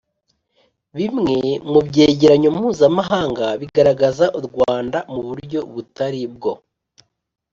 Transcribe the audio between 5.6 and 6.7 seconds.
butari bwo